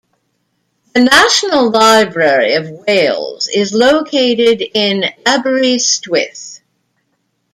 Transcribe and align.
The 0.95 1.01
National 1.01 1.69
Library 1.69 2.55
of 2.55 2.71
Wales 2.87 3.47
is 3.47 3.71
located 3.71 4.63
in 4.73 5.03
Aberystwyth. 5.27 6.61